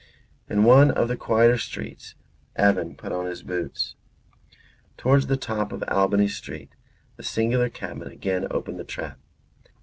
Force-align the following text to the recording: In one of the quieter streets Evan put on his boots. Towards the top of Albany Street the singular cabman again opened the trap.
In 0.49 0.63
one 0.63 0.89
of 0.89 1.09
the 1.09 1.15
quieter 1.15 1.59
streets 1.59 2.15
Evan 2.55 2.95
put 2.95 3.11
on 3.11 3.27
his 3.27 3.43
boots. 3.43 3.93
Towards 4.97 5.27
the 5.27 5.37
top 5.37 5.71
of 5.71 5.83
Albany 5.89 6.27
Street 6.27 6.71
the 7.17 7.23
singular 7.23 7.69
cabman 7.69 8.09
again 8.11 8.47
opened 8.49 8.79
the 8.79 8.83
trap. 8.83 9.19